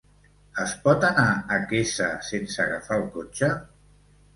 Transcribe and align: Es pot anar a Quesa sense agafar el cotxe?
Es 0.63 0.73
pot 0.85 1.05
anar 1.11 1.27
a 1.57 1.61
Quesa 1.75 2.11
sense 2.33 2.61
agafar 2.67 3.03
el 3.05 3.09
cotxe? 3.21 3.57